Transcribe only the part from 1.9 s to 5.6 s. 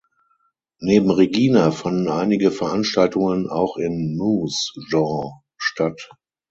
einige Veranstaltungen auch in Moose Jaw